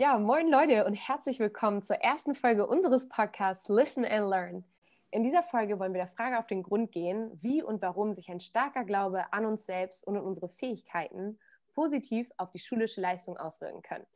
[0.00, 4.64] Ja, moin Leute und herzlich willkommen zur ersten Folge unseres Podcasts Listen and Learn.
[5.10, 8.28] In dieser Folge wollen wir der Frage auf den Grund gehen, wie und warum sich
[8.28, 11.40] ein starker Glaube an uns selbst und in unsere Fähigkeiten
[11.74, 14.06] positiv auf die schulische Leistung auswirken können.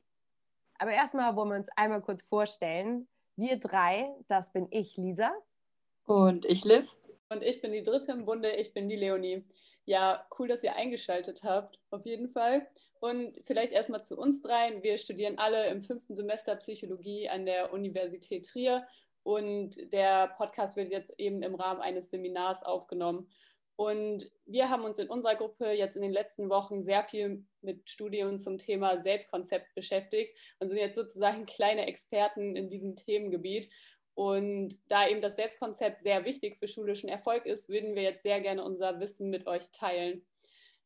[0.78, 3.08] Aber erstmal wollen wir uns einmal kurz vorstellen.
[3.34, 5.32] Wir drei, das bin ich, Lisa.
[6.06, 6.96] Und ich, Liv.
[7.28, 9.44] Und ich bin die dritte im Bunde, ich bin die Leonie.
[9.84, 12.68] Ja, cool, dass ihr eingeschaltet habt, auf jeden Fall.
[13.00, 14.82] Und vielleicht erstmal zu uns dreien.
[14.82, 18.86] Wir studieren alle im fünften Semester Psychologie an der Universität Trier
[19.24, 23.28] und der Podcast wird jetzt eben im Rahmen eines Seminars aufgenommen.
[23.76, 27.88] Und wir haben uns in unserer Gruppe jetzt in den letzten Wochen sehr viel mit
[27.88, 33.70] Studien zum Thema Selbstkonzept beschäftigt und sind jetzt sozusagen kleine Experten in diesem Themengebiet.
[34.14, 38.40] Und da eben das Selbstkonzept sehr wichtig für schulischen Erfolg ist, würden wir jetzt sehr
[38.40, 40.26] gerne unser Wissen mit euch teilen.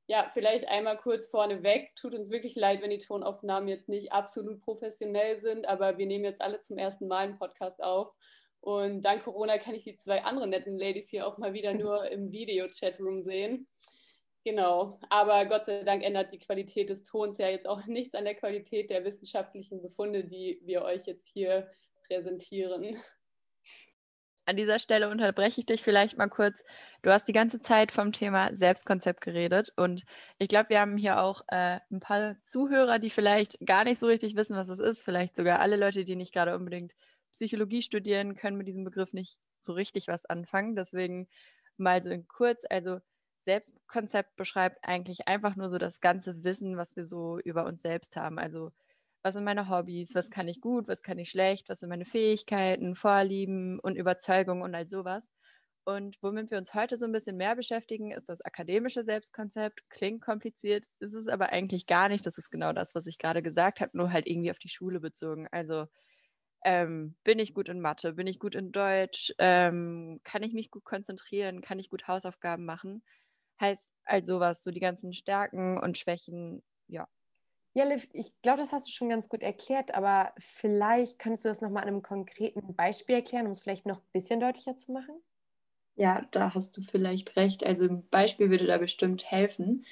[0.09, 1.97] Ja, vielleicht einmal kurz vorneweg.
[1.97, 6.25] Tut uns wirklich leid, wenn die Tonaufnahmen jetzt nicht absolut professionell sind, aber wir nehmen
[6.25, 8.15] jetzt alle zum ersten Mal einen Podcast auf.
[8.61, 12.09] Und dank Corona kann ich die zwei anderen netten Ladies hier auch mal wieder nur
[12.11, 13.67] im Video-Chatroom sehen.
[14.45, 18.25] Genau, aber Gott sei Dank ändert die Qualität des Tons ja jetzt auch nichts an
[18.25, 21.69] der Qualität der wissenschaftlichen Befunde, die wir euch jetzt hier
[22.07, 22.97] präsentieren.
[24.49, 26.63] An dieser Stelle unterbreche ich dich vielleicht mal kurz.
[27.03, 30.05] Du hast die ganze Zeit vom Thema Selbstkonzept geredet und
[30.39, 34.07] ich glaube, wir haben hier auch äh, ein paar Zuhörer, die vielleicht gar nicht so
[34.07, 35.03] richtig wissen, was es ist.
[35.03, 36.93] Vielleicht sogar alle Leute, die nicht gerade unbedingt
[37.33, 40.77] Psychologie studieren, können mit diesem Begriff nicht so richtig was anfangen.
[40.77, 41.29] Deswegen
[41.77, 43.01] mal so kurz, also
[43.41, 48.17] Selbstkonzept beschreibt eigentlich einfach nur so das ganze Wissen, was wir so über uns selbst
[48.17, 48.39] haben.
[48.39, 48.71] Also
[49.27, 52.05] was sind meine Hobbys, was kann ich gut, was kann ich schlecht, was sind meine
[52.05, 55.33] Fähigkeiten, Vorlieben und Überzeugungen und all sowas.
[55.85, 59.83] Und womit wir uns heute so ein bisschen mehr beschäftigen, ist das akademische Selbstkonzept.
[59.91, 62.25] Klingt kompliziert, ist es aber eigentlich gar nicht.
[62.25, 65.01] Das ist genau das, was ich gerade gesagt habe, nur halt irgendwie auf die Schule
[65.01, 65.49] bezogen.
[65.51, 65.87] Also
[66.65, 70.71] ähm, bin ich gut in Mathe, bin ich gut in Deutsch, ähm, kann ich mich
[70.71, 73.03] gut konzentrieren, kann ich gut Hausaufgaben machen.
[73.61, 77.09] Heißt also was, so die ganzen Stärken und Schwächen, ja,
[77.77, 81.49] ja, Liv, ich glaube, das hast du schon ganz gut erklärt, aber vielleicht könntest du
[81.51, 84.93] das nochmal an einem konkreten Beispiel erklären, um es vielleicht noch ein bisschen deutlicher zu
[84.93, 85.23] machen?
[85.97, 87.65] Ja, da hast du vielleicht recht.
[87.65, 89.87] Also ein Beispiel würde da bestimmt helfen.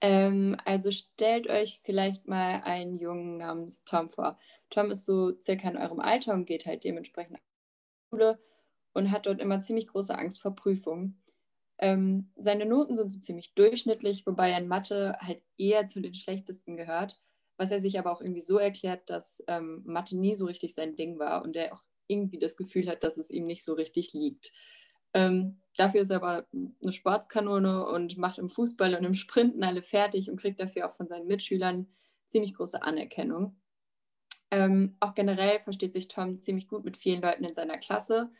[0.00, 4.38] Ähm, also stellt euch vielleicht mal einen Jungen namens Tom vor.
[4.70, 7.42] Tom ist so circa in eurem Alter und geht halt dementsprechend in
[8.04, 8.40] die Schule
[8.94, 11.22] und hat dort immer ziemlich große Angst vor Prüfungen.
[11.78, 16.14] Ähm, seine Noten sind so ziemlich durchschnittlich, wobei er in Mathe halt eher zu den
[16.14, 17.20] schlechtesten gehört
[17.58, 20.96] was er sich aber auch irgendwie so erklärt, dass ähm, Mathe nie so richtig sein
[20.96, 24.14] Ding war und er auch irgendwie das Gefühl hat, dass es ihm nicht so richtig
[24.14, 24.52] liegt.
[25.12, 29.82] Ähm, dafür ist er aber eine Sportskanone und macht im Fußball und im Sprinten alle
[29.82, 31.88] fertig und kriegt dafür auch von seinen Mitschülern
[32.26, 33.56] ziemlich große Anerkennung.
[34.50, 38.30] Ähm, auch generell versteht sich Tom ziemlich gut mit vielen Leuten in seiner Klasse,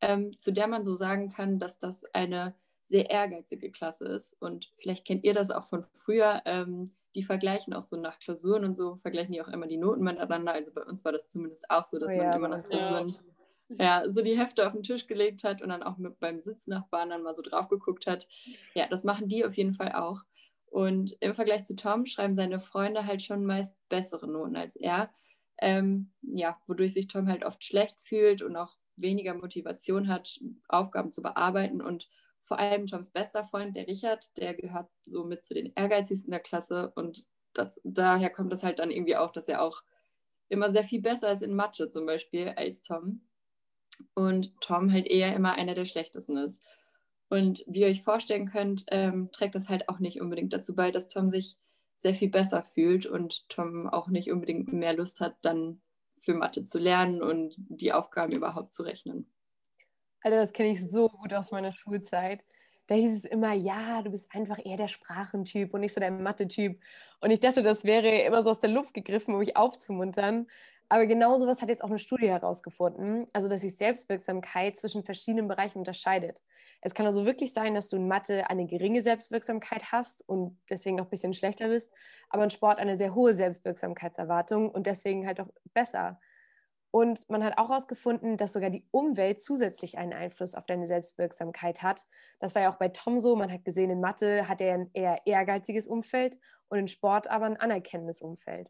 [0.00, 2.54] ähm, zu der man so sagen kann, dass das eine
[2.88, 4.34] sehr ehrgeizige Klasse ist.
[4.40, 6.42] Und vielleicht kennt ihr das auch von früher.
[6.44, 10.02] Ähm, die vergleichen auch so nach Klausuren und so, vergleichen die auch immer die Noten
[10.02, 10.52] miteinander.
[10.52, 13.16] Also bei uns war das zumindest auch so, dass oh ja, man immer nach Klausuren
[13.70, 14.02] ja.
[14.02, 14.10] ja.
[14.10, 17.22] so die Hefte auf den Tisch gelegt hat und dann auch mit beim Sitznachbarn dann
[17.22, 18.28] mal so drauf geguckt hat.
[18.74, 20.22] Ja, das machen die auf jeden Fall auch.
[20.66, 25.10] Und im Vergleich zu Tom schreiben seine Freunde halt schon meist bessere Noten als er.
[25.60, 30.38] Ähm, ja, wodurch sich Tom halt oft schlecht fühlt und auch weniger Motivation hat,
[30.68, 32.08] Aufgaben zu bearbeiten und
[32.48, 36.40] vor allem Toms bester Freund, der Richard, der gehört so mit zu den ehrgeizigsten der
[36.40, 39.82] Klasse und das, daher kommt es halt dann irgendwie auch, dass er auch
[40.48, 43.28] immer sehr viel besser ist in Mathe zum Beispiel als Tom
[44.14, 46.62] und Tom halt eher immer einer der schlechtesten ist.
[47.28, 50.90] Und wie ihr euch vorstellen könnt, ähm, trägt das halt auch nicht unbedingt dazu bei,
[50.90, 51.58] dass Tom sich
[51.94, 55.82] sehr viel besser fühlt und Tom auch nicht unbedingt mehr Lust hat, dann
[56.20, 59.30] für Mathe zu lernen und die Aufgaben überhaupt zu rechnen.
[60.22, 62.44] Alter, das kenne ich so gut aus meiner Schulzeit.
[62.86, 66.10] Da hieß es immer, ja, du bist einfach eher der Sprachentyp und nicht so der
[66.10, 66.80] Mathe-Typ.
[67.20, 70.46] Und ich dachte, das wäre immer so aus der Luft gegriffen, um mich aufzumuntern.
[70.88, 75.46] Aber genau sowas hat jetzt auch eine Studie herausgefunden, also dass sich Selbstwirksamkeit zwischen verschiedenen
[75.46, 76.40] Bereichen unterscheidet.
[76.80, 80.96] Es kann also wirklich sein, dass du in Mathe eine geringe Selbstwirksamkeit hast und deswegen
[80.96, 81.92] noch ein bisschen schlechter bist,
[82.30, 86.18] aber in Sport eine sehr hohe Selbstwirksamkeitserwartung und deswegen halt auch besser.
[86.98, 91.80] Und man hat auch herausgefunden, dass sogar die Umwelt zusätzlich einen Einfluss auf deine Selbstwirksamkeit
[91.80, 92.04] hat.
[92.40, 93.36] Das war ja auch bei Tom so.
[93.36, 97.46] Man hat gesehen, in Mathe hat er ein eher ehrgeiziges Umfeld und in Sport aber
[97.46, 98.68] ein anerkennendes Umfeld.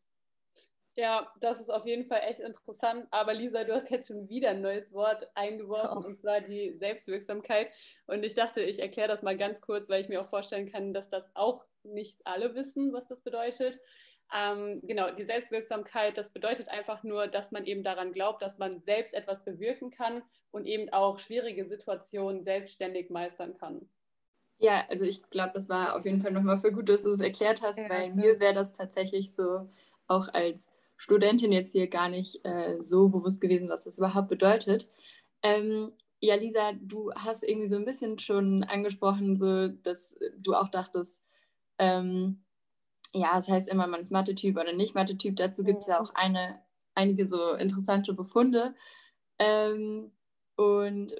[0.94, 3.06] Ja, das ist auf jeden Fall echt interessant.
[3.12, 6.06] Aber Lisa, du hast jetzt schon wieder ein neues Wort eingeworfen, oh.
[6.06, 7.70] und zwar die Selbstwirksamkeit.
[8.06, 10.92] Und ich dachte, ich erkläre das mal ganz kurz, weil ich mir auch vorstellen kann,
[10.92, 13.80] dass das auch nicht alle wissen, was das bedeutet.
[14.34, 18.82] Ähm, genau, die Selbstwirksamkeit, das bedeutet einfach nur, dass man eben daran glaubt, dass man
[18.82, 23.88] selbst etwas bewirken kann und eben auch schwierige Situationen selbstständig meistern kann.
[24.58, 27.20] Ja, also ich glaube, das war auf jeden Fall nochmal für gut, dass du es
[27.20, 28.18] erklärt hast, ja, weil stimmt.
[28.18, 29.70] mir wäre das tatsächlich so
[30.08, 34.90] auch als Studentin jetzt hier gar nicht äh, so bewusst gewesen, was das überhaupt bedeutet.
[35.42, 40.68] Ähm, ja, Lisa, du hast irgendwie so ein bisschen schon angesprochen, so dass du auch
[40.68, 41.22] dachtest,
[41.78, 42.42] ähm,
[43.12, 45.36] ja, das heißt immer, man ist Mathe-Typ oder nicht Mathe-Typ.
[45.36, 46.60] Dazu gibt es ja auch eine,
[46.94, 48.74] einige so interessante Befunde.
[49.38, 50.12] Ähm,
[50.56, 51.14] und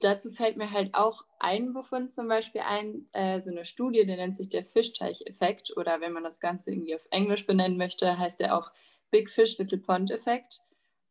[0.00, 4.16] dazu fällt mir halt auch ein Befund zum Beispiel ein, äh, so eine Studie, die
[4.16, 8.40] nennt sich der Fischteicheffekt oder wenn man das Ganze irgendwie auf Englisch benennen möchte, heißt
[8.40, 8.72] der auch
[9.10, 10.62] Big Fish Little Pond Effekt.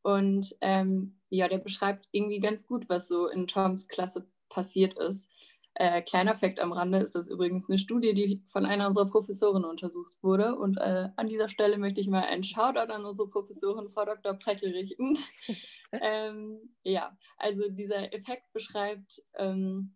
[0.02, 5.30] Und ähm, ja, der beschreibt irgendwie ganz gut, was so in Toms Klasse passiert ist.
[5.80, 9.64] Äh, kleiner Fakt am Rande ist das übrigens eine Studie, die von einer unserer Professoren
[9.64, 10.56] untersucht wurde.
[10.56, 14.34] Und äh, an dieser Stelle möchte ich mal einen Shoutout an unsere Professorin, Frau Dr.
[14.34, 15.16] Preckel, richten.
[15.92, 19.96] ähm, ja, also dieser Effekt beschreibt ähm,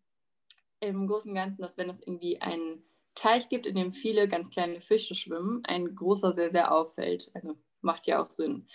[0.82, 2.84] im Großen und Ganzen, dass wenn es irgendwie einen
[3.16, 7.32] Teich gibt, in dem viele ganz kleine Fische schwimmen, ein großer sehr, sehr auffällt.
[7.34, 8.68] Also macht ja auch Sinn.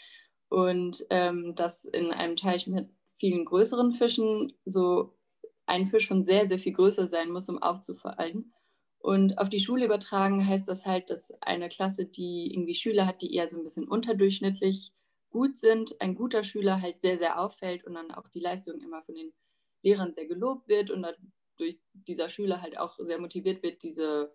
[0.49, 5.16] Und ähm, dass in einem Teich mit vielen größeren Fischen so
[5.67, 8.53] ein Fisch schon sehr, sehr viel größer sein muss, um aufzufallen.
[8.99, 13.23] Und auf die Schule übertragen heißt das halt, dass eine Klasse, die irgendwie Schüler hat,
[13.23, 14.93] die eher so ein bisschen unterdurchschnittlich
[15.31, 19.03] gut sind, ein guter Schüler halt sehr, sehr auffällt und dann auch die Leistung immer
[19.03, 19.33] von den
[19.83, 24.33] Lehrern sehr gelobt wird und dadurch dieser Schüler halt auch sehr motiviert wird, diese,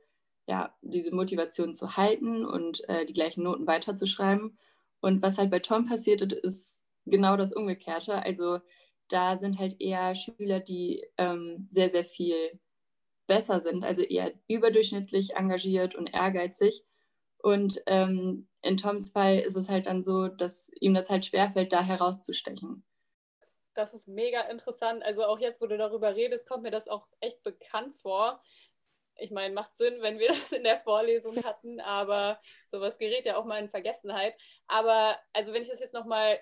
[0.47, 4.57] ja, diese Motivation zu halten und äh, die gleichen Noten weiterzuschreiben.
[5.01, 8.23] Und was halt bei Tom passiert ist genau das Umgekehrte.
[8.23, 8.59] Also
[9.11, 12.59] da sind halt eher Schüler, die ähm, sehr, sehr viel
[13.27, 16.85] besser sind, also eher überdurchschnittlich engagiert und ehrgeizig.
[17.37, 21.73] Und ähm, in Toms Fall ist es halt dann so, dass ihm das halt schwerfällt,
[21.73, 22.83] da herauszustechen.
[23.73, 25.03] Das ist mega interessant.
[25.03, 28.41] Also auch jetzt, wo du darüber redest, kommt mir das auch echt bekannt vor.
[29.15, 33.37] Ich meine, macht Sinn, wenn wir das in der Vorlesung hatten, aber sowas gerät ja
[33.37, 34.35] auch mal in Vergessenheit.
[34.67, 36.39] Aber also wenn ich das jetzt nochmal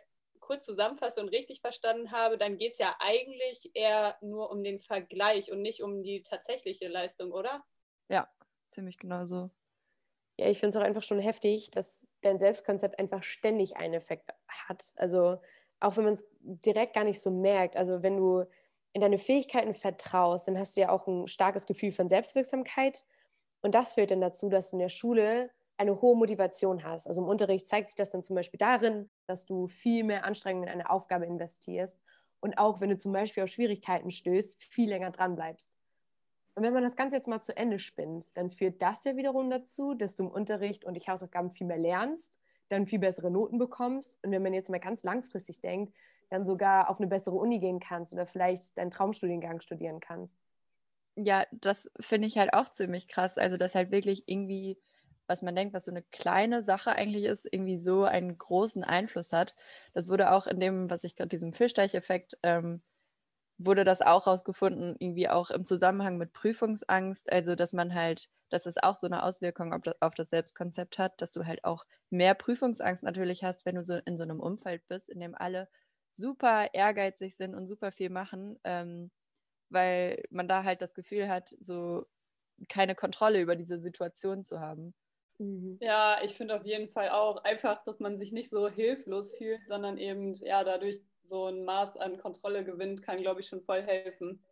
[0.49, 4.79] kurz zusammenfasse und richtig verstanden habe, dann geht es ja eigentlich eher nur um den
[4.79, 7.63] Vergleich und nicht um die tatsächliche Leistung, oder?
[8.09, 8.27] Ja,
[8.67, 9.51] ziemlich genau so.
[10.39, 14.31] Ja, ich finde es auch einfach schon heftig, dass dein Selbstkonzept einfach ständig einen Effekt
[14.47, 14.93] hat.
[14.95, 15.39] Also
[15.79, 17.75] auch wenn man es direkt gar nicht so merkt.
[17.75, 18.45] Also wenn du
[18.93, 23.05] in deine Fähigkeiten vertraust, dann hast du ja auch ein starkes Gefühl von Selbstwirksamkeit.
[23.61, 27.07] Und das führt dann dazu, dass du in der Schule eine hohe Motivation hast.
[27.07, 30.63] Also im Unterricht zeigt sich das dann zum Beispiel darin, dass du viel mehr Anstrengung
[30.63, 32.01] in eine Aufgabe investierst
[32.41, 35.77] und auch wenn du zum Beispiel auf Schwierigkeiten stößt, viel länger dran bleibst.
[36.55, 39.49] Und wenn man das Ganze jetzt mal zu Ende spinnt, dann führt das ja wiederum
[39.49, 42.39] dazu, dass du im Unterricht und die Hausaufgaben viel mehr lernst,
[42.69, 45.95] dann viel bessere Noten bekommst und wenn man jetzt mal ganz langfristig denkt,
[46.29, 50.39] dann sogar auf eine bessere Uni gehen kannst oder vielleicht deinen Traumstudiengang studieren kannst.
[51.17, 53.37] Ja, das finde ich halt auch ziemlich krass.
[53.37, 54.79] Also, dass halt wirklich irgendwie
[55.29, 59.31] was man denkt, was so eine kleine Sache eigentlich ist, irgendwie so einen großen Einfluss
[59.33, 59.55] hat.
[59.93, 62.81] Das wurde auch in dem, was ich gerade, diesem Fischsteicheffekt, ähm,
[63.59, 67.31] wurde das auch rausgefunden, irgendwie auch im Zusammenhang mit Prüfungsangst.
[67.31, 71.33] Also, dass man halt, dass es auch so eine Auswirkung auf das Selbstkonzept hat, dass
[71.33, 75.09] du halt auch mehr Prüfungsangst natürlich hast, wenn du so in so einem Umfeld bist,
[75.09, 75.69] in dem alle
[76.07, 79.11] super ehrgeizig sind und super viel machen, ähm,
[79.69, 82.05] weil man da halt das Gefühl hat, so
[82.69, 84.93] keine Kontrolle über diese Situation zu haben.
[85.39, 85.77] Mhm.
[85.81, 89.65] Ja, ich finde auf jeden Fall auch einfach, dass man sich nicht so hilflos fühlt,
[89.65, 93.81] sondern eben ja dadurch so ein Maß an Kontrolle gewinnt, kann, glaube ich, schon voll
[93.83, 94.43] helfen.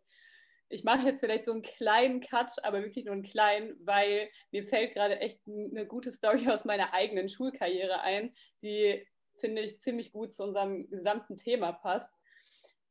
[0.70, 4.64] Ich mache jetzt vielleicht so einen kleinen Cut, aber wirklich nur einen kleinen, weil mir
[4.64, 9.06] fällt gerade echt eine gute Story aus meiner eigenen Schulkarriere ein, die,
[9.38, 12.17] finde ich, ziemlich gut zu unserem gesamten Thema passt.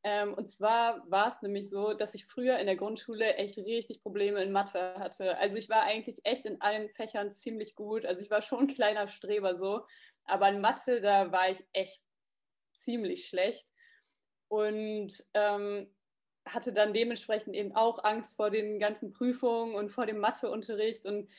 [0.03, 4.01] Ähm, und zwar war es nämlich so, dass ich früher in der Grundschule echt richtig
[4.01, 5.37] Probleme in Mathe hatte.
[5.37, 8.05] Also ich war eigentlich echt in allen Fächern ziemlich gut.
[8.05, 9.85] Also ich war schon ein kleiner Streber so.
[10.25, 12.03] Aber in Mathe, da war ich echt
[12.73, 13.71] ziemlich schlecht.
[14.49, 15.93] Und ähm,
[16.45, 21.05] hatte dann dementsprechend eben auch Angst vor den ganzen Prüfungen und vor dem Matheunterricht.
[21.05, 21.29] Und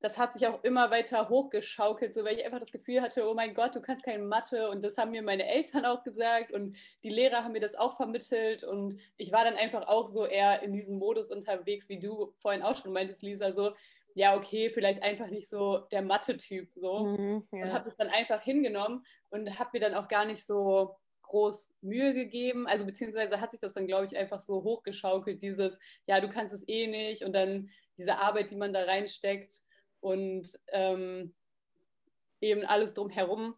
[0.00, 3.34] das hat sich auch immer weiter hochgeschaukelt, so weil ich einfach das Gefühl hatte, oh
[3.34, 4.70] mein Gott, du kannst keine Mathe.
[4.70, 7.96] Und das haben mir meine Eltern auch gesagt und die Lehrer haben mir das auch
[7.96, 8.62] vermittelt.
[8.62, 12.62] Und ich war dann einfach auch so eher in diesem Modus unterwegs, wie du vorhin
[12.62, 13.72] auch schon meintest, Lisa, so
[14.14, 17.04] ja, okay, vielleicht einfach nicht so der Mathe-Typ so.
[17.06, 17.64] Mhm, ja.
[17.64, 21.72] und habe das dann einfach hingenommen und habe mir dann auch gar nicht so groß
[21.82, 26.20] Mühe gegeben, also beziehungsweise hat sich das dann, glaube ich, einfach so hochgeschaukelt, dieses, ja,
[26.20, 27.22] du kannst es eh nicht.
[27.22, 29.62] Und dann diese Arbeit, die man da reinsteckt
[30.00, 31.34] und ähm,
[32.40, 33.54] eben alles drumherum.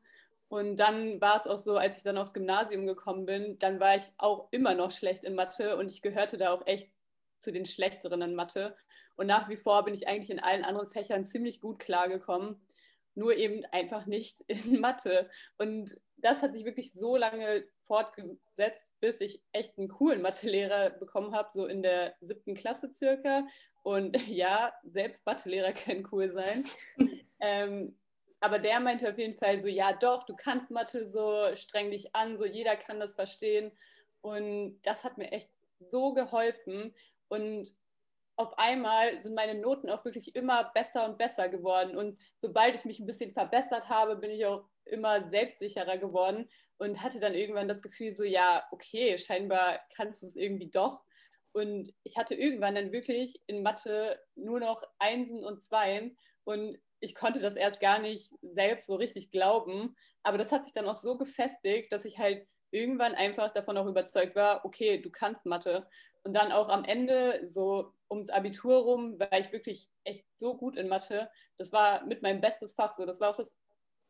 [0.48, 3.94] Und dann war es auch so, als ich dann aufs Gymnasium gekommen bin, dann war
[3.94, 6.90] ich auch immer noch schlecht in Mathe und ich gehörte da auch echt
[7.38, 8.76] zu den schlechteren in Mathe.
[9.16, 12.60] Und nach wie vor bin ich eigentlich in allen anderen Fächern ziemlich gut klargekommen,
[13.14, 15.30] nur eben einfach nicht in Mathe.
[15.58, 21.34] Und das hat sich wirklich so lange fortgesetzt, bis ich echt einen coolen Mathelehrer bekommen
[21.34, 23.46] habe, so in der siebten Klasse circa.
[23.82, 26.64] Und ja, selbst Mathelehrer können cool sein.
[27.40, 27.96] ähm,
[28.40, 32.14] aber der meinte auf jeden Fall so, ja doch, du kannst Mathe so, streng dich
[32.14, 33.70] an, so jeder kann das verstehen.
[34.22, 36.94] Und das hat mir echt so geholfen.
[37.28, 37.76] Und
[38.36, 41.96] auf einmal sind meine Noten auch wirklich immer besser und besser geworden.
[41.96, 47.02] Und sobald ich mich ein bisschen verbessert habe, bin ich auch immer selbstsicherer geworden und
[47.02, 51.02] hatte dann irgendwann das Gefühl so, ja, okay, scheinbar kannst du es irgendwie doch.
[51.52, 57.14] Und ich hatte irgendwann dann wirklich in Mathe nur noch Einsen und Zweien und ich
[57.14, 59.96] konnte das erst gar nicht selbst so richtig glauben.
[60.22, 63.86] Aber das hat sich dann auch so gefestigt, dass ich halt irgendwann einfach davon auch
[63.86, 65.88] überzeugt war, okay, du kannst Mathe.
[66.22, 70.76] Und dann auch am Ende, so ums Abitur rum, war ich wirklich echt so gut
[70.76, 71.30] in Mathe.
[71.56, 73.06] Das war mit meinem bestes Fach so.
[73.06, 73.56] Das war auch das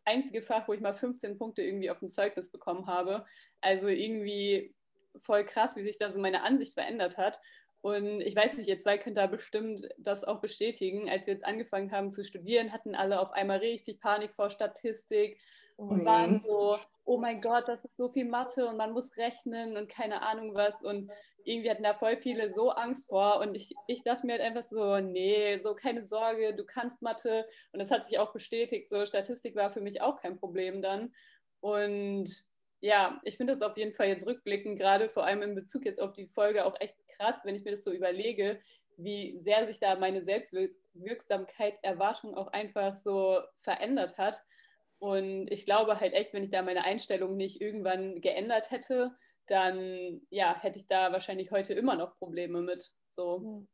[0.04, 3.24] einzige Fach, wo ich mal 15 Punkte irgendwie auf dem Zeugnis bekommen habe.
[3.60, 4.74] Also irgendwie
[5.22, 7.40] voll krass, wie sich da so meine Ansicht verändert hat.
[7.82, 11.08] Und ich weiß nicht, ihr zwei könnt da bestimmt das auch bestätigen.
[11.08, 15.40] Als wir jetzt angefangen haben zu studieren, hatten alle auf einmal richtig Panik vor Statistik
[15.76, 16.04] und mhm.
[16.04, 19.88] waren so, oh mein Gott, das ist so viel Mathe und man muss rechnen und
[19.88, 20.82] keine Ahnung was.
[20.82, 21.10] Und
[21.44, 23.40] irgendwie hatten da voll viele so Angst vor.
[23.40, 27.46] Und ich, ich dachte mir halt einfach so, nee, so keine Sorge, du kannst Mathe.
[27.72, 28.90] Und das hat sich auch bestätigt.
[28.90, 31.14] So Statistik war für mich auch kein Problem dann.
[31.60, 32.44] Und
[32.80, 36.00] ja, ich finde das auf jeden Fall jetzt rückblickend, gerade vor allem in Bezug jetzt
[36.00, 38.58] auf die Folge auch echt krass, wenn ich mir das so überlege,
[38.96, 44.42] wie sehr sich da meine Selbstwirksamkeitserwartung auch einfach so verändert hat.
[44.98, 50.20] Und ich glaube halt echt, wenn ich da meine Einstellung nicht irgendwann geändert hätte, dann
[50.30, 52.92] ja, hätte ich da wahrscheinlich heute immer noch Probleme mit.
[53.08, 53.66] So.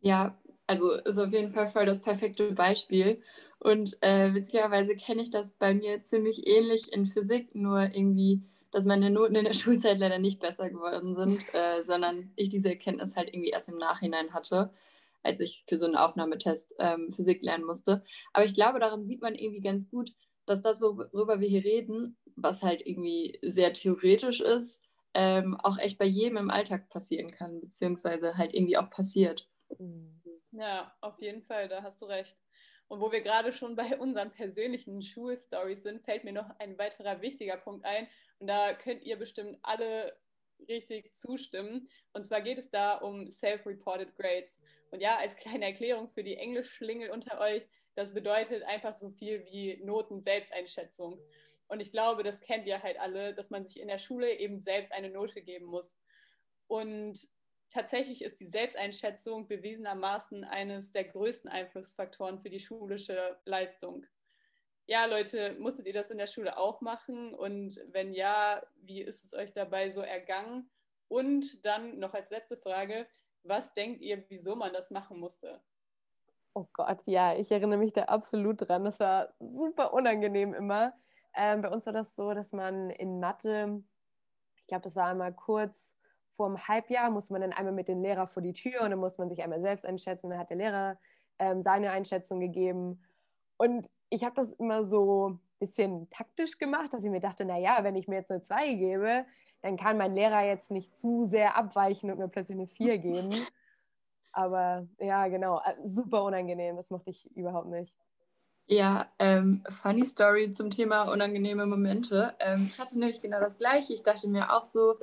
[0.00, 3.22] Ja, also ist auf jeden Fall voll das perfekte Beispiel.
[3.58, 8.84] Und äh, witzigerweise kenne ich das bei mir ziemlich ähnlich in Physik, nur irgendwie, dass
[8.84, 13.16] meine Noten in der Schulzeit leider nicht besser geworden sind, äh, sondern ich diese Erkenntnis
[13.16, 14.70] halt irgendwie erst im Nachhinein hatte,
[15.22, 18.04] als ich für so einen Aufnahmetest ähm, Physik lernen musste.
[18.32, 20.12] Aber ich glaube, daran sieht man irgendwie ganz gut,
[20.46, 24.82] dass das, worüber wir hier reden, was halt irgendwie sehr theoretisch ist,
[25.14, 29.48] ähm, auch echt bei jedem im Alltag passieren kann, beziehungsweise halt irgendwie auch passiert.
[30.52, 32.36] Ja, auf jeden Fall, da hast du recht.
[32.88, 37.20] Und wo wir gerade schon bei unseren persönlichen Schulstories sind, fällt mir noch ein weiterer
[37.20, 38.08] wichtiger Punkt ein.
[38.38, 40.16] Und da könnt ihr bestimmt alle
[40.68, 41.88] richtig zustimmen.
[42.12, 44.60] Und zwar geht es da um Self-Reported Grades.
[44.90, 47.62] Und ja, als kleine Erklärung für die Englischschlingel unter euch,
[47.94, 51.20] das bedeutet einfach so viel wie Noten-Selbsteinschätzung.
[51.68, 54.60] Und ich glaube, das kennt ihr halt alle, dass man sich in der Schule eben
[54.60, 55.98] selbst eine Note geben muss.
[56.66, 57.28] Und
[57.70, 64.06] tatsächlich ist die Selbsteinschätzung bewiesenermaßen eines der größten Einflussfaktoren für die schulische Leistung.
[64.86, 67.34] Ja, Leute, musstet ihr das in der Schule auch machen?
[67.34, 70.70] Und wenn ja, wie ist es euch dabei so ergangen?
[71.08, 73.06] Und dann noch als letzte Frage,
[73.42, 75.60] was denkt ihr, wieso man das machen musste?
[76.54, 78.84] Oh Gott, ja, ich erinnere mich da absolut dran.
[78.84, 80.94] Das war super unangenehm immer.
[81.34, 83.82] Ähm, bei uns war das so, dass man in Mathe,
[84.56, 85.97] ich glaube, das war einmal kurz
[86.38, 89.00] vor einem Halbjahr, musste man dann einmal mit dem Lehrer vor die Tür und dann
[89.00, 90.30] musste man sich einmal selbst einschätzen.
[90.30, 90.96] Dann hat der Lehrer
[91.40, 93.02] ähm, seine Einschätzung gegeben.
[93.56, 97.78] Und ich habe das immer so ein bisschen taktisch gemacht, dass ich mir dachte, naja,
[97.82, 99.26] wenn ich mir jetzt eine 2 gebe,
[99.62, 103.34] dann kann mein Lehrer jetzt nicht zu sehr abweichen und mir plötzlich eine 4 geben.
[104.30, 107.96] Aber ja, genau, äh, super unangenehm, das mochte ich überhaupt nicht.
[108.68, 112.34] Ja, ähm, funny Story zum Thema unangenehme Momente.
[112.38, 113.92] Ähm, ich hatte nämlich genau das Gleiche.
[113.92, 114.94] Ich dachte mir auch so,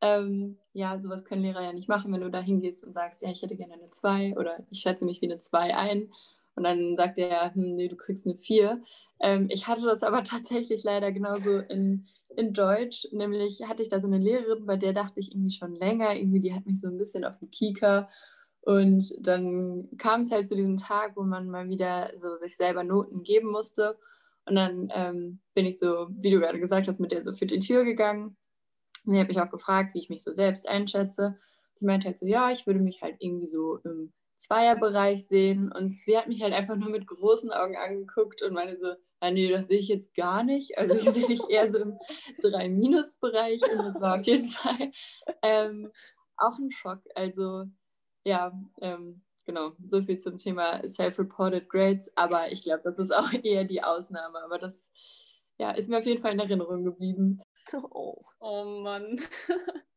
[0.00, 3.30] ähm, ja, sowas können Lehrer ja nicht machen, wenn du da hingehst und sagst, ja,
[3.30, 6.12] ich hätte gerne eine 2 oder ich schätze mich wie eine 2 ein.
[6.56, 8.82] Und dann sagt er, hm, nee, du kriegst eine 4.
[9.20, 13.08] Ähm, ich hatte das aber tatsächlich leider genauso in, in Deutsch.
[13.12, 16.40] Nämlich hatte ich da so eine Lehrerin, bei der dachte ich irgendwie schon länger, irgendwie
[16.40, 18.08] die hat mich so ein bisschen auf den Kieker
[18.64, 22.82] und dann kam es halt zu diesem Tag, wo man mal wieder so sich selber
[22.82, 23.98] Noten geben musste.
[24.46, 27.46] Und dann ähm, bin ich so, wie du gerade gesagt hast, mit der so für
[27.46, 28.36] die Tür gegangen.
[29.04, 31.38] Und die habe ich auch gefragt, wie ich mich so selbst einschätze.
[31.80, 35.70] Die meinte halt so, ja, ich würde mich halt irgendwie so im Zweierbereich sehen.
[35.72, 39.30] Und sie hat mich halt einfach nur mit großen Augen angeguckt und meinte so, ah,
[39.30, 40.78] nee, das sehe ich jetzt gar nicht.
[40.78, 41.98] Also ich sehe mich eher so im
[42.42, 43.62] 3-Bereich.
[43.72, 44.90] Und das war auf jeden Fall
[45.42, 45.90] ähm,
[46.36, 47.00] auch ein Schock.
[47.14, 47.64] Also
[48.24, 53.32] ja, ähm, genau, so viel zum Thema Self-Reported Grades, aber ich glaube, das ist auch
[53.42, 54.42] eher die Ausnahme.
[54.42, 54.90] Aber das
[55.58, 57.40] ja, ist mir auf jeden Fall in Erinnerung geblieben.
[57.72, 59.18] Oh, oh Mann.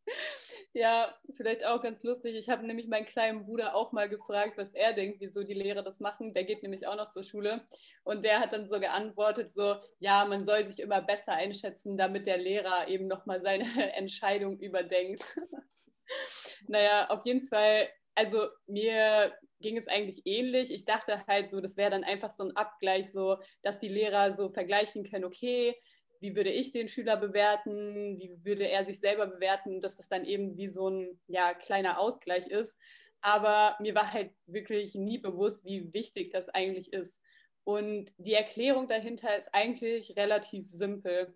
[0.74, 2.36] ja, vielleicht auch ganz lustig.
[2.36, 5.84] Ich habe nämlich meinen kleinen Bruder auch mal gefragt, was er denkt, wieso die Lehrer
[5.84, 6.34] das machen.
[6.34, 7.66] Der geht nämlich auch noch zur Schule.
[8.04, 12.26] Und der hat dann so geantwortet, so, ja, man soll sich immer besser einschätzen, damit
[12.26, 15.24] der Lehrer eben nochmal seine Entscheidung überdenkt.
[16.68, 20.72] naja, auf jeden Fall, also mir ging es eigentlich ähnlich.
[20.72, 24.32] Ich dachte halt so, das wäre dann einfach so ein Abgleich, so, dass die Lehrer
[24.32, 25.76] so vergleichen können, okay,
[26.20, 30.26] wie würde ich den Schüler bewerten, wie würde er sich selber bewerten, dass das dann
[30.26, 32.78] eben wie so ein ja, kleiner Ausgleich ist.
[33.22, 37.22] Aber mir war halt wirklich nie bewusst, wie wichtig das eigentlich ist.
[37.64, 41.36] Und die Erklärung dahinter ist eigentlich relativ simpel.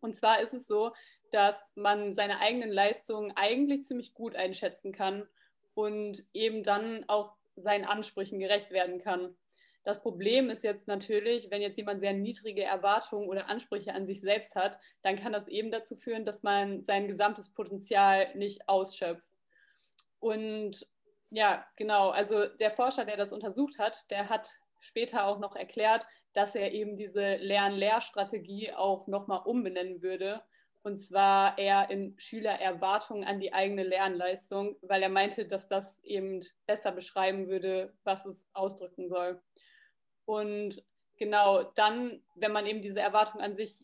[0.00, 0.92] Und zwar ist es so,
[1.30, 5.28] dass man seine eigenen Leistungen eigentlich ziemlich gut einschätzen kann
[5.74, 9.36] und eben dann auch seinen Ansprüchen gerecht werden kann.
[9.88, 14.20] Das Problem ist jetzt natürlich, wenn jetzt jemand sehr niedrige Erwartungen oder Ansprüche an sich
[14.20, 19.26] selbst hat, dann kann das eben dazu führen, dass man sein gesamtes Potenzial nicht ausschöpft.
[20.18, 20.86] Und
[21.30, 26.04] ja, genau, also der Forscher, der das untersucht hat, der hat später auch noch erklärt,
[26.34, 30.42] dass er eben diese Lern-Lehr-Strategie auch nochmal umbenennen würde
[30.82, 36.40] und zwar eher in Schülererwartungen an die eigene Lernleistung, weil er meinte, dass das eben
[36.66, 39.40] besser beschreiben würde, was es ausdrücken soll.
[40.28, 40.84] Und
[41.16, 43.82] genau dann, wenn man eben diese Erwartung an sich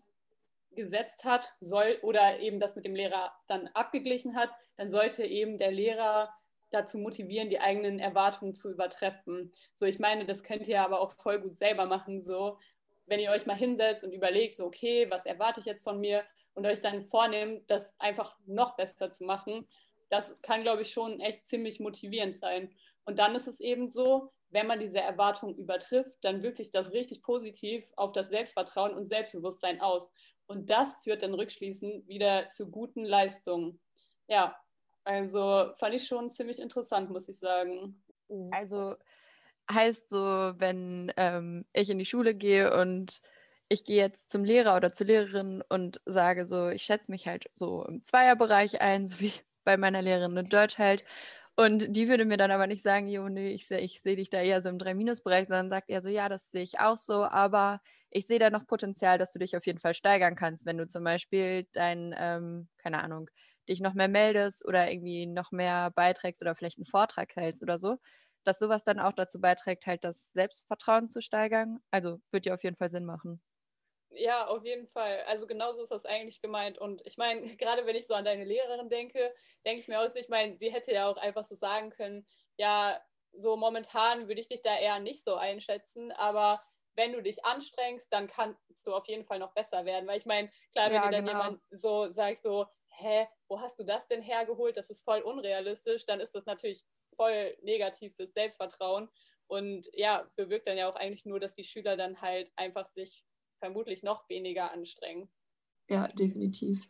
[0.76, 5.56] gesetzt hat, soll oder eben das mit dem Lehrer dann abgeglichen hat, dann sollte eben
[5.56, 6.34] der Lehrer
[6.70, 9.54] dazu motivieren, die eigenen Erwartungen zu übertreffen.
[9.74, 12.22] So, ich meine, das könnt ihr aber auch voll gut selber machen.
[12.22, 12.58] So,
[13.06, 16.24] wenn ihr euch mal hinsetzt und überlegt, so, okay, was erwarte ich jetzt von mir
[16.52, 19.66] und euch dann vornehmt, das einfach noch besser zu machen,
[20.10, 22.70] das kann, glaube ich, schon echt ziemlich motivierend sein.
[23.06, 26.92] Und dann ist es eben so, wenn man diese Erwartung übertrifft, dann wirkt sich das
[26.92, 30.10] richtig positiv auf das Selbstvertrauen und Selbstbewusstsein aus.
[30.46, 33.80] Und das führt dann rückschließend wieder zu guten Leistungen.
[34.28, 34.56] Ja,
[35.02, 38.02] also fand ich schon ziemlich interessant, muss ich sagen.
[38.52, 38.94] Also
[39.70, 43.22] heißt so, wenn ähm, ich in die Schule gehe und
[43.68, 47.50] ich gehe jetzt zum Lehrer oder zur Lehrerin und sage so, ich schätze mich halt
[47.54, 49.32] so im Zweierbereich ein, so wie
[49.64, 51.04] bei meiner Lehrerin in Deutsch halt.
[51.56, 54.28] Und die würde mir dann aber nicht sagen, jo, nee, ich sehe ich seh dich
[54.28, 57.24] da eher so im Drei-Minus-Bereich, sondern sagt eher so, ja, das sehe ich auch so,
[57.24, 60.78] aber ich sehe da noch Potenzial, dass du dich auf jeden Fall steigern kannst, wenn
[60.78, 63.30] du zum Beispiel dein, ähm, keine Ahnung,
[63.68, 67.78] dich noch mehr meldest oder irgendwie noch mehr beiträgst oder vielleicht einen Vortrag hältst oder
[67.78, 67.98] so,
[68.44, 71.78] dass sowas dann auch dazu beiträgt, halt das Selbstvertrauen zu steigern.
[71.92, 73.40] Also wird ja auf jeden Fall Sinn machen.
[74.16, 75.22] Ja, auf jeden Fall.
[75.26, 76.78] Also genauso ist das eigentlich gemeint.
[76.78, 80.16] Und ich meine, gerade wenn ich so an deine Lehrerin denke, denke ich mir aus,
[80.16, 83.00] ich meine, sie hätte ja auch einfach so sagen können, ja,
[83.32, 86.62] so momentan würde ich dich da eher nicht so einschätzen, aber
[86.96, 90.06] wenn du dich anstrengst, dann kannst du auf jeden Fall noch besser werden.
[90.06, 91.38] Weil ich meine, klar, wenn ja, dir dann genau.
[91.38, 94.76] jemand so sagt, so, hä, wo hast du das denn hergeholt?
[94.76, 96.84] Das ist voll unrealistisch, dann ist das natürlich
[97.16, 99.10] voll negativ fürs Selbstvertrauen.
[99.46, 103.24] Und ja, bewirkt dann ja auch eigentlich nur, dass die Schüler dann halt einfach sich
[103.64, 105.30] vermutlich noch weniger anstrengen.
[105.88, 106.86] Ja, definitiv.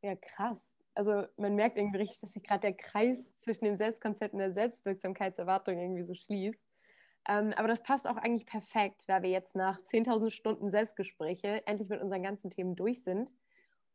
[0.00, 0.74] Ja, krass.
[0.94, 4.52] Also man merkt irgendwie richtig, dass sich gerade der Kreis zwischen dem Selbstkonzept und der
[4.52, 6.64] Selbstwirksamkeitserwartung irgendwie so schließt.
[7.28, 11.90] Ähm, aber das passt auch eigentlich perfekt, weil wir jetzt nach 10.000 Stunden Selbstgespräche endlich
[11.90, 13.34] mit unseren ganzen Themen durch sind.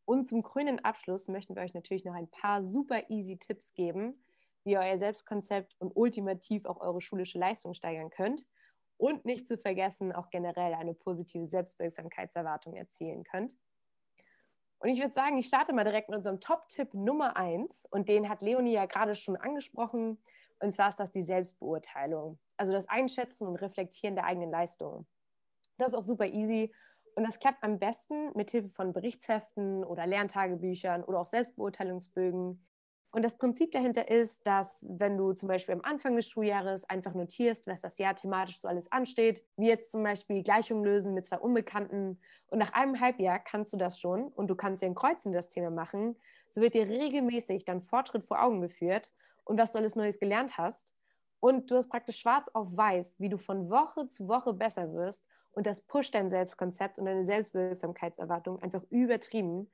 [0.05, 4.23] Und zum krönenden Abschluss möchten wir euch natürlich noch ein paar super easy Tipps geben,
[4.63, 8.45] wie ihr euer Selbstkonzept und ultimativ auch eure schulische Leistung steigern könnt
[8.99, 13.57] und nicht zu vergessen auch generell eine positive Selbstwirksamkeitserwartung erzielen könnt.
[14.79, 18.29] Und ich würde sagen, ich starte mal direkt mit unserem Top-Tipp Nummer eins und den
[18.29, 20.21] hat Leonie ja gerade schon angesprochen.
[20.59, 25.07] Und zwar ist das die Selbstbeurteilung, also das Einschätzen und Reflektieren der eigenen Leistungen.
[25.77, 26.73] Das ist auch super easy
[27.15, 32.65] und das klappt am besten mit Hilfe von Berichtsheften oder Lerntagebüchern oder auch Selbstbeurteilungsbögen,
[33.11, 37.15] und das Prinzip dahinter ist, dass wenn du zum Beispiel am Anfang des Schuljahres einfach
[37.15, 41.25] notierst, was das Jahr thematisch so alles ansteht, wie jetzt zum Beispiel Gleichungen lösen mit
[41.25, 44.95] zwei Unbekannten und nach einem Halbjahr kannst du das schon und du kannst dir ein
[44.95, 46.17] Kreuz in das Thema machen,
[46.51, 49.11] so wird dir regelmäßig dein Fortschritt vor Augen geführt
[49.43, 50.93] und was du alles Neues gelernt hast.
[51.39, 55.25] Und du hast praktisch schwarz auf weiß, wie du von Woche zu Woche besser wirst
[55.51, 59.69] und das pusht dein Selbstkonzept und deine Selbstwirksamkeitserwartung einfach übertrieben.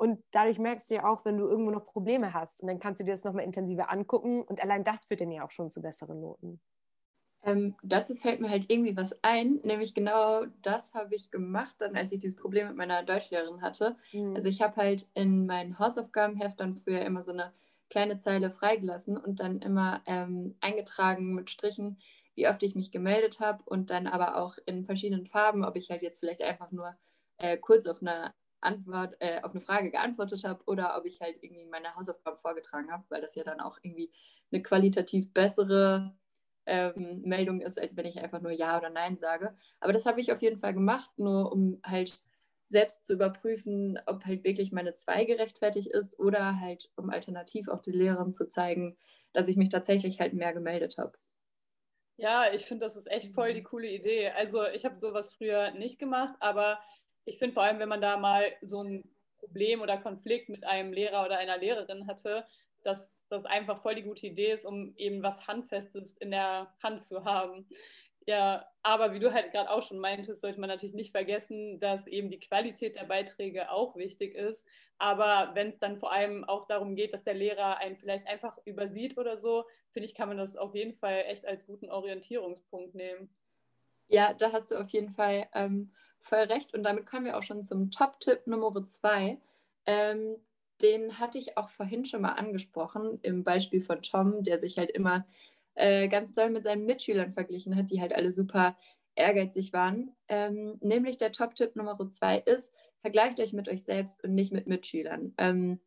[0.00, 2.62] Und dadurch merkst du ja auch, wenn du irgendwo noch Probleme hast.
[2.62, 4.40] Und dann kannst du dir das nochmal intensiver angucken.
[4.40, 6.58] Und allein das führt dann ja auch schon zu besseren Noten.
[7.42, 11.96] Ähm, dazu fällt mir halt irgendwie was ein, nämlich genau das habe ich gemacht, dann
[11.96, 13.96] als ich dieses Problem mit meiner Deutschlehrerin hatte.
[14.14, 14.34] Mhm.
[14.34, 17.52] Also ich habe halt in meinen Hausaufgabenheft dann früher immer so eine
[17.90, 22.00] kleine Zeile freigelassen und dann immer ähm, eingetragen mit Strichen,
[22.36, 25.90] wie oft ich mich gemeldet habe und dann aber auch in verschiedenen Farben, ob ich
[25.90, 26.96] halt jetzt vielleicht einfach nur
[27.36, 31.42] äh, kurz auf eine Antwort, äh, auf eine Frage geantwortet habe oder ob ich halt
[31.42, 34.12] irgendwie meine Hausaufgaben vorgetragen habe, weil das ja dann auch irgendwie
[34.52, 36.16] eine qualitativ bessere
[36.66, 39.56] ähm, Meldung ist, als wenn ich einfach nur Ja oder Nein sage.
[39.80, 42.20] Aber das habe ich auf jeden Fall gemacht, nur um halt
[42.64, 47.80] selbst zu überprüfen, ob halt wirklich meine 2 gerechtfertigt ist oder halt um alternativ auch
[47.80, 48.96] die Lehrerin zu zeigen,
[49.32, 51.18] dass ich mich tatsächlich halt mehr gemeldet habe.
[52.16, 54.28] Ja, ich finde, das ist echt voll die coole Idee.
[54.30, 56.78] Also ich habe sowas früher nicht gemacht, aber
[57.24, 59.04] ich finde vor allem, wenn man da mal so ein
[59.38, 62.44] Problem oder Konflikt mit einem Lehrer oder einer Lehrerin hatte,
[62.82, 67.04] dass das einfach voll die gute Idee ist, um eben was Handfestes in der Hand
[67.06, 67.68] zu haben.
[68.26, 72.06] Ja, aber wie du halt gerade auch schon meintest, sollte man natürlich nicht vergessen, dass
[72.06, 74.66] eben die Qualität der Beiträge auch wichtig ist.
[74.98, 78.56] Aber wenn es dann vor allem auch darum geht, dass der Lehrer einen vielleicht einfach
[78.66, 82.94] übersieht oder so, finde ich, kann man das auf jeden Fall echt als guten Orientierungspunkt
[82.94, 83.34] nehmen.
[84.08, 86.74] Ja, da hast du auf jeden Fall ähm, voll recht.
[86.74, 89.38] Und damit kommen wir auch schon zum Top-Tipp Nummer zwei.
[89.86, 90.36] Ähm,
[90.82, 94.90] den hatte ich auch vorhin schon mal angesprochen, im Beispiel von Tom, der sich halt
[94.90, 95.26] immer
[95.74, 98.76] äh, ganz doll mit seinen Mitschülern verglichen hat, die halt alle super
[99.14, 100.14] ehrgeizig waren.
[100.28, 104.66] Ähm, nämlich der Top-Tipp Nummer zwei ist, vergleicht euch mit euch selbst und nicht mit
[104.66, 105.34] Mitschülern.
[105.38, 105.80] Ähm,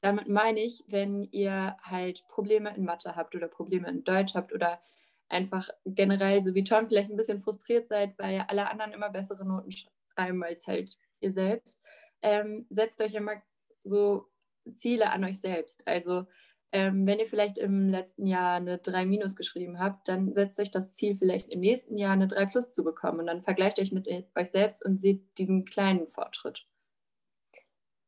[0.00, 4.52] damit meine ich, wenn ihr halt Probleme in Mathe habt oder Probleme in Deutsch habt
[4.52, 4.80] oder
[5.28, 9.46] einfach generell, so wie Tom, vielleicht ein bisschen frustriert seid, weil alle anderen immer bessere
[9.46, 11.84] Noten schreiben als halt ihr selbst,
[12.22, 13.42] ähm, setzt euch immer
[13.84, 14.26] so
[14.74, 15.86] Ziele an euch selbst.
[15.86, 16.26] Also
[16.70, 20.70] ähm, wenn ihr vielleicht im letzten Jahr eine 3 minus geschrieben habt, dann setzt euch
[20.70, 23.92] das Ziel vielleicht im nächsten Jahr eine 3 plus zu bekommen und dann vergleicht euch
[23.92, 26.66] mit euch selbst und seht diesen kleinen Fortschritt.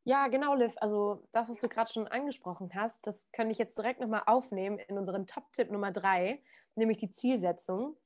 [0.05, 0.75] Ja, genau, Liv.
[0.81, 4.79] Also das, was du gerade schon angesprochen hast, das könnte ich jetzt direkt nochmal aufnehmen
[4.79, 6.43] in unseren Top-Tipp Nummer drei,
[6.75, 7.97] nämlich die Zielsetzung.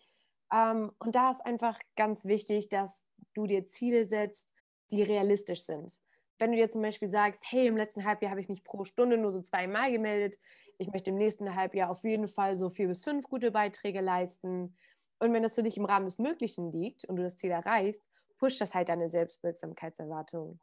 [0.53, 4.53] Ähm, und da ist einfach ganz wichtig, dass du dir Ziele setzt,
[4.91, 6.01] die realistisch sind.
[6.39, 9.17] Wenn du dir zum Beispiel sagst, hey, im letzten Halbjahr habe ich mich pro Stunde
[9.19, 10.39] nur so zweimal gemeldet,
[10.79, 14.77] ich möchte im nächsten Halbjahr auf jeden Fall so vier bis fünf gute Beiträge leisten.
[15.21, 18.03] Und wenn das für dich im Rahmen des Möglichen liegt und du das Ziel erreichst,
[18.39, 20.59] pusht das halt deine Selbstwirksamkeitserwartung.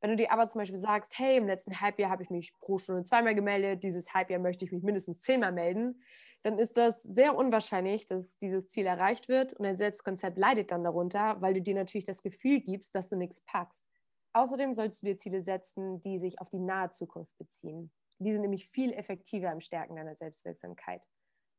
[0.00, 2.78] Wenn du dir aber zum Beispiel sagst, hey, im letzten Halbjahr habe ich mich pro
[2.78, 6.02] Stunde zweimal gemeldet, dieses Halbjahr möchte ich mich mindestens zehnmal melden,
[6.42, 10.84] dann ist das sehr unwahrscheinlich, dass dieses Ziel erreicht wird und dein Selbstkonzept leidet dann
[10.84, 13.86] darunter, weil du dir natürlich das Gefühl gibst, dass du nichts packst.
[14.32, 17.92] Außerdem solltest du dir Ziele setzen, die sich auf die nahe Zukunft beziehen.
[18.18, 21.06] Die sind nämlich viel effektiver im Stärken deiner Selbstwirksamkeit.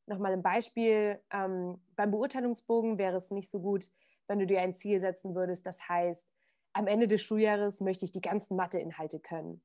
[0.07, 1.21] Nochmal ein Beispiel.
[1.31, 3.89] Ähm, beim Beurteilungsbogen wäre es nicht so gut,
[4.27, 6.29] wenn du dir ein Ziel setzen würdest, das heißt,
[6.73, 9.61] am Ende des Schuljahres möchte ich die ganzen Matheinhalte können.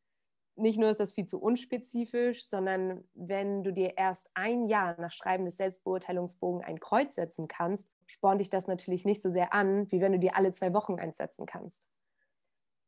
[0.59, 5.13] Nicht nur ist das viel zu unspezifisch, sondern wenn du dir erst ein Jahr nach
[5.13, 9.91] Schreiben des Selbstbeurteilungsbogen ein Kreuz setzen kannst, spornt dich das natürlich nicht so sehr an,
[9.93, 11.87] wie wenn du dir alle zwei Wochen eins setzen kannst.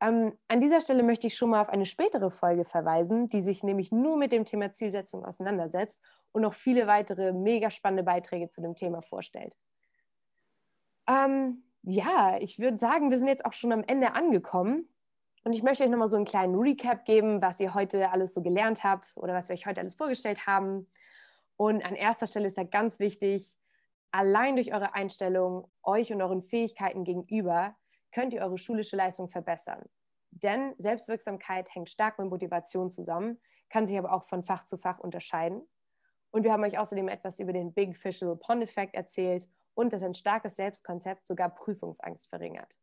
[0.00, 3.62] Ähm, an dieser Stelle möchte ich schon mal auf eine spätere Folge verweisen, die sich
[3.62, 6.02] nämlich nur mit dem Thema Zielsetzung auseinandersetzt
[6.33, 9.57] und noch viele weitere mega spannende Beiträge zu dem Thema vorstellt.
[11.09, 14.87] Ähm, ja, ich würde sagen, wir sind jetzt auch schon am Ende angekommen.
[15.44, 18.42] Und ich möchte euch nochmal so einen kleinen Recap geben, was ihr heute alles so
[18.42, 20.87] gelernt habt oder was wir euch heute alles vorgestellt haben.
[21.57, 23.57] Und an erster Stelle ist da ganz wichtig,
[24.11, 27.74] allein durch eure Einstellung, euch und euren Fähigkeiten gegenüber,
[28.12, 29.83] könnt ihr eure schulische Leistung verbessern.
[30.31, 34.98] Denn Selbstwirksamkeit hängt stark mit Motivation zusammen, kann sich aber auch von Fach zu Fach
[34.98, 35.66] unterscheiden.
[36.31, 40.02] Und wir haben euch außerdem etwas über den Big Fish Pond Effect erzählt und dass
[40.02, 42.76] ein starkes Selbstkonzept sogar Prüfungsangst verringert.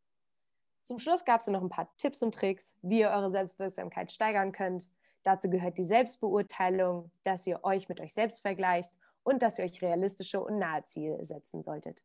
[0.82, 4.54] Zum Schluss gab es noch ein paar Tipps und Tricks, wie ihr eure Selbstwirksamkeit steigern
[4.54, 4.90] könnt.
[5.24, 9.82] Dazu gehört die Selbstbeurteilung, dass ihr euch mit euch selbst vergleicht und dass ihr euch
[9.82, 12.02] realistische und nahe Ziele setzen solltet.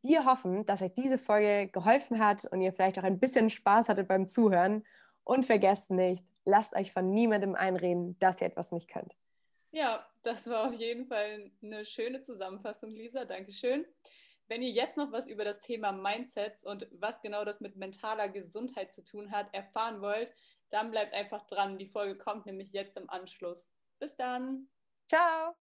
[0.00, 3.90] Wir hoffen, dass euch diese Folge geholfen hat und ihr vielleicht auch ein bisschen Spaß
[3.90, 4.82] hattet beim Zuhören.
[5.24, 9.14] Und vergesst nicht, lasst euch von niemandem einreden, dass ihr etwas nicht könnt.
[9.72, 13.24] Ja, das war auf jeden Fall eine schöne Zusammenfassung, Lisa.
[13.24, 13.86] Dankeschön.
[14.48, 18.28] Wenn ihr jetzt noch was über das Thema Mindsets und was genau das mit mentaler
[18.28, 20.30] Gesundheit zu tun hat, erfahren wollt,
[20.70, 21.78] dann bleibt einfach dran.
[21.78, 23.70] Die Folge kommt nämlich jetzt im Anschluss.
[23.98, 24.68] Bis dann.
[25.08, 25.52] Ciao.